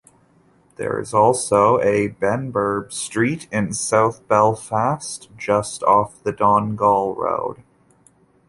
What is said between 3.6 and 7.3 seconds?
south Belfast just off the Donegall